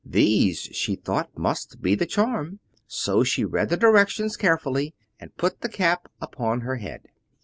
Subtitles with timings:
[0.03, 5.61] These, she thought, must be the charm, so she read the directions carefully and put
[5.61, 7.03] the Cap upon her head.